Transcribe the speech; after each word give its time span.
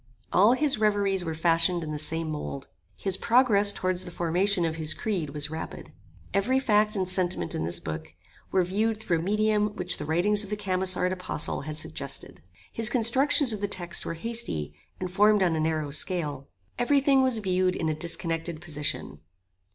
All 0.33 0.53
his 0.53 0.79
reveries 0.79 1.23
were 1.23 1.35
fashioned 1.35 1.83
in 1.83 1.91
the 1.91 1.99
same 1.99 2.31
mould. 2.31 2.69
His 2.95 3.17
progress 3.17 3.71
towards 3.71 4.03
the 4.03 4.09
formation 4.09 4.65
of 4.65 4.77
his 4.77 4.95
creed 4.95 5.29
was 5.29 5.51
rapid. 5.51 5.91
Every 6.33 6.59
fact 6.59 6.95
and 6.95 7.07
sentiment 7.07 7.53
in 7.53 7.65
this 7.65 7.79
book 7.79 8.15
were 8.51 8.63
viewed 8.63 8.99
through 8.99 9.19
a 9.19 9.21
medium 9.21 9.75
which 9.75 9.97
the 9.99 10.05
writings 10.05 10.43
of 10.43 10.49
the 10.49 10.57
Camissard 10.57 11.11
apostle 11.11 11.61
had 11.61 11.77
suggested. 11.77 12.41
His 12.73 12.89
constructions 12.89 13.53
of 13.53 13.61
the 13.61 13.67
text 13.67 14.03
were 14.03 14.15
hasty, 14.15 14.73
and 14.99 15.11
formed 15.11 15.43
on 15.43 15.55
a 15.55 15.59
narrow 15.59 15.91
scale. 15.91 16.49
Every 16.79 16.99
thing 16.99 17.21
was 17.21 17.37
viewed 17.37 17.75
in 17.75 17.87
a 17.87 17.93
disconnected 17.93 18.59
position. 18.59 19.19